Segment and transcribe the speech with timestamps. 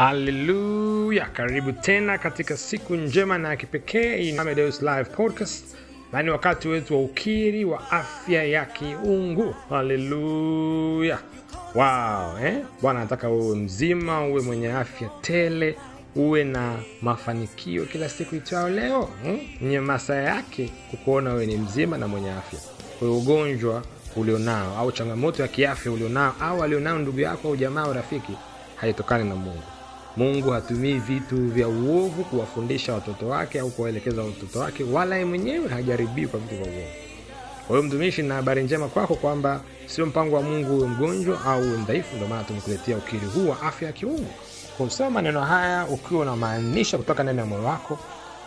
[0.00, 5.64] haleluya karibu tena katika siku njema na ya kipekee Amadeus live podcast.
[6.12, 9.54] Na ni wakati wetu wa ukiri wa afya ya kiungu.
[9.68, 11.18] Haleluya
[11.74, 12.62] wow, eh?
[12.82, 15.76] bwana anataka uwe mzima uwe mwenye afya tele
[16.16, 19.40] uwe na mafanikio kila siku itwao leo hmm?
[19.62, 22.58] nye masaa yake kukuona wewe ni mzima na mwenye afya.
[22.98, 23.82] Kwa ugonjwa
[24.16, 28.32] ulionao au changamoto ya kiafya ulionao au alionao ndugu yako au jamaa au rafiki
[28.76, 29.62] haitokani na mungu
[30.16, 35.68] mungu hatumii vitu vya uovu kuwafundisha watoto wake au kuwaelekeza watoto wake wala ye mwenyewe
[35.68, 36.86] hajaribii kwa vitu vya uovu.
[37.66, 41.60] Kwa hiyo mtumishi na habari njema kwako kwamba sio mpango wa mungu uwe mgonjwa au
[41.62, 44.26] uwe mdhaifu ndio maana tumekuletea ukiri huu wa afya ya kiungu.
[44.78, 47.98] Kusema maneno haya ukiwa unamaanisha kutoka ndani ya moyo wako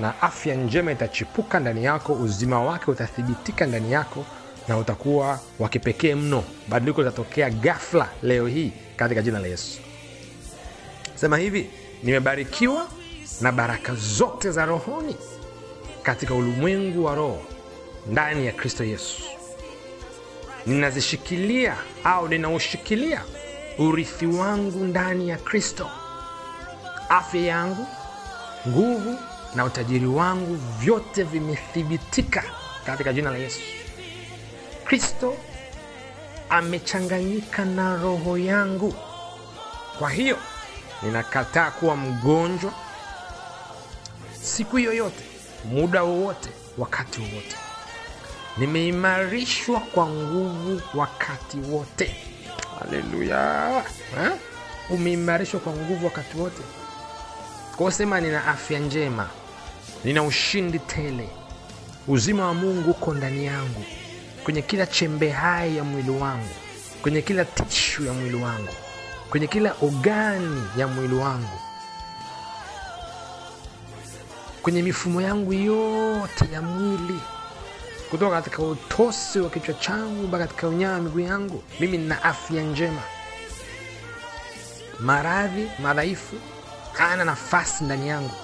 [0.00, 4.24] na afya njema itachipuka ndani yako uzima wake utathibitika ndani yako
[4.68, 6.44] na utakuwa wa kipekee mno.
[6.68, 9.80] Badiliko litatokea gafla leo hii katika jina la yesu
[11.20, 11.70] sema hivi
[12.02, 12.88] nimebarikiwa
[13.40, 15.16] na baraka zote za rohoni
[16.02, 17.42] katika ulimwengu wa roho
[18.06, 19.22] ndani ya kristo yesu.
[20.66, 23.24] Ninazishikilia au ninaushikilia
[23.78, 25.90] urithi wangu ndani ya kristo.
[27.08, 27.86] Afya yangu
[28.68, 29.18] nguvu
[29.54, 32.44] na utajiri wangu vyote vimethibitika
[32.86, 33.60] katika jina la yesu.
[34.84, 35.34] Kristo
[36.50, 38.94] amechanganyika na roho yangu.
[39.98, 40.36] Kwa hiyo
[41.02, 42.72] ninakataa kuwa mgonjwa
[44.42, 45.24] siku yoyote
[45.64, 46.48] muda wowote
[46.78, 47.56] wakati wowote.
[48.56, 52.16] Nimeimarishwa kwa nguvu wakati wote.
[52.78, 53.84] Haleluya
[54.90, 56.62] umeimarishwa kwa nguvu wakati wote.
[57.76, 59.28] Kwao sema nina afya njema.
[60.04, 61.28] Nina ushindi tele.
[62.08, 63.84] Uzima wa mungu uko ndani yangu.
[64.44, 66.54] Kwenye kila chembe hai ya mwili wangu.
[67.02, 68.72] Kwenye kila tishu ya mwili wangu
[69.30, 71.58] kwenye kila ogani ya mwili wangu
[74.62, 77.20] kwenye mifumo yangu yote ya mwili
[78.10, 82.62] kutoka katika utosi wa kichwa changu mpaka katika unyaa wa miguu yangu mimi nina afya
[82.62, 83.02] njema.
[85.00, 86.36] Maradhi madhaifu
[86.92, 88.34] hana nafasi ndani yangu.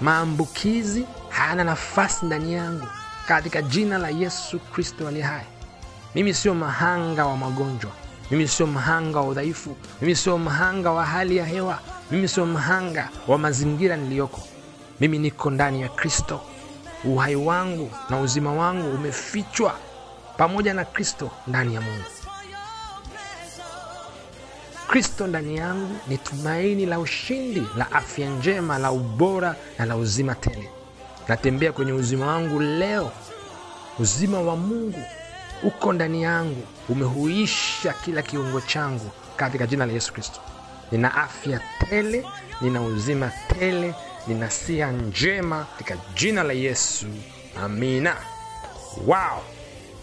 [0.00, 2.86] Maambukizi hana nafasi ndani yangu.
[3.28, 5.46] Katika jina la yesu kristo aliye hai
[6.14, 7.90] mimi sio mahanga wa magonjwa
[8.32, 9.76] mimi sio mhanga wa udhaifu.
[10.00, 11.78] Mimi sio mhanga wa hali ya hewa.
[12.10, 14.40] Mimi sio mhanga wa mazingira niliyoko.
[15.00, 16.40] Mimi niko ndani ya kristo.
[17.04, 19.74] Uhai wangu na uzima wangu umefichwa
[20.36, 22.04] pamoja na kristo ndani ya mungu.
[24.88, 30.34] Kristo ndani yangu ni tumaini la ushindi la afya njema la ubora na la uzima
[30.34, 30.70] tele.
[31.28, 33.12] Natembea kwenye uzima wangu leo.
[33.98, 35.02] Uzima wa mungu
[35.62, 36.62] uko ndani yangu.
[36.88, 40.40] Umehuisha kila kiungo changu katika jina la yesu kristo.
[40.92, 42.24] Nina afya tele
[42.60, 43.94] nina uzima tele
[44.26, 47.06] nina sia njema katika jina la yesu.
[47.64, 48.16] Amina.
[49.06, 49.42] Wow.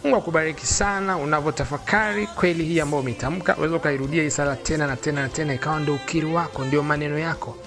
[0.03, 5.21] Mungu akubariki sana unavyotafakari kweli hii ambayo umeitamka unaweza ukairudia hii sala tena na tena
[5.21, 7.57] na tena ikawa ndio ukiri wako ndio maneno yako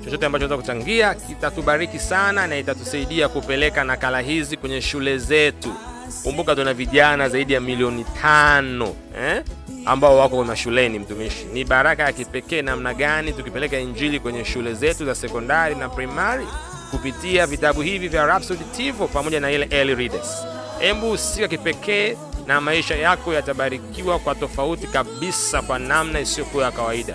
[0.04, 5.74] chochote ambacho unaweza kuchangia kitatubariki sana na itatusaidia kupeleka nakala hizi kwenye shule zetu
[6.22, 9.42] kumbuka tuna vijana zaidi ya milioni tano eh?
[9.84, 10.98] ambao wako mashuleni.
[10.98, 15.88] Mtumishi, ni baraka ya kipekee namna gani tukipeleka injili kwenye shule zetu za sekondari na
[15.88, 16.46] primari
[16.90, 20.46] kupitia vitabu hivi vya Rhapsody pamoja na ile early readers.
[20.78, 22.16] Hebu husika kipekee
[22.46, 27.14] na maisha yako yatabarikiwa kwa tofauti kabisa, kwa namna isiyokuwa ya kawaida.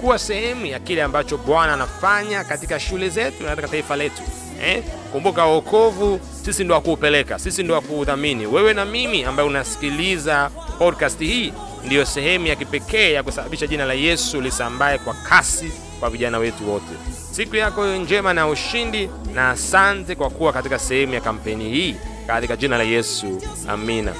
[0.00, 4.22] Kuwa sehemu ya kile ambacho Bwana anafanya katika shule zetu na katika taifa letu.
[4.64, 4.82] Eh?
[5.12, 8.46] Kumbuka wokovu sisi ndo wakuupeleka, sisi ndo wakuudhamini.
[8.46, 11.52] Wewe na mimi ambaye unasikiliza podcast hii
[11.84, 16.70] ndiyo sehemu ya kipekee ya kusababisha jina la Yesu lisambaye kwa kasi kwa vijana wetu
[16.72, 16.84] wote.
[17.32, 21.96] Siku yako njema na ushindi, na asante kwa kuwa katika sehemu ya kampeni hii,
[22.26, 24.12] katika jina la Yesu, amina.